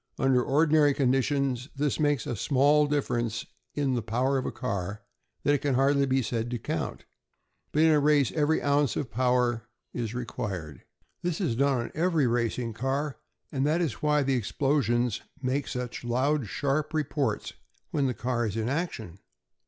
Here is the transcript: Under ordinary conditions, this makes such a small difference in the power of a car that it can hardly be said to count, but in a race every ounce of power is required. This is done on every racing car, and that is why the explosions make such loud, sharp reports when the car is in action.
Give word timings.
Under 0.17 0.41
ordinary 0.43 0.95
conditions, 0.95 1.69
this 1.75 1.99
makes 1.99 2.23
such 2.23 2.33
a 2.33 2.39
small 2.41 2.87
difference 2.87 3.45
in 3.75 3.93
the 3.93 4.01
power 4.01 4.39
of 4.39 4.47
a 4.47 4.51
car 4.51 5.03
that 5.43 5.53
it 5.53 5.59
can 5.61 5.75
hardly 5.75 6.07
be 6.07 6.23
said 6.23 6.49
to 6.49 6.57
count, 6.57 7.05
but 7.71 7.83
in 7.83 7.91
a 7.91 7.99
race 7.99 8.31
every 8.31 8.63
ounce 8.63 8.95
of 8.95 9.11
power 9.11 9.69
is 9.93 10.15
required. 10.15 10.83
This 11.21 11.39
is 11.39 11.55
done 11.55 11.81
on 11.81 11.91
every 11.93 12.25
racing 12.25 12.73
car, 12.73 13.17
and 13.51 13.63
that 13.67 13.79
is 13.79 14.01
why 14.01 14.23
the 14.23 14.33
explosions 14.33 15.21
make 15.39 15.67
such 15.67 16.03
loud, 16.03 16.47
sharp 16.47 16.95
reports 16.95 17.53
when 17.91 18.07
the 18.07 18.15
car 18.15 18.47
is 18.47 18.57
in 18.57 18.69
action. 18.69 19.19